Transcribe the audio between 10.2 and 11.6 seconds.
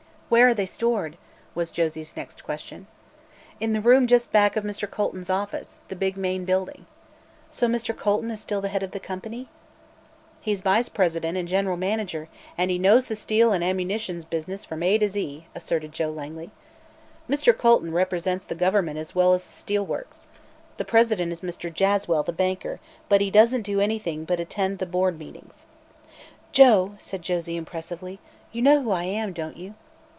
"He's Vice President and